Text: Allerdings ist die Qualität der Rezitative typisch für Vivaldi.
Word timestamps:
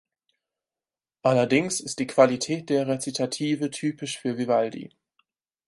Allerdings 1.21 1.79
ist 1.79 1.99
die 1.99 2.07
Qualität 2.07 2.71
der 2.71 2.87
Rezitative 2.87 3.69
typisch 3.69 4.17
für 4.17 4.35
Vivaldi. 4.39 4.89